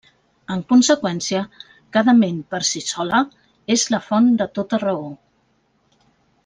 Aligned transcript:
En 0.53 0.61
conseqüència, 0.71 1.41
cada 1.97 2.15
ment 2.23 2.39
per 2.55 2.63
si 2.71 2.81
sola 2.87 3.21
és 3.77 3.85
la 3.97 4.01
font 4.09 4.35
de 4.43 4.49
tota 4.59 4.81
raó. 4.89 5.11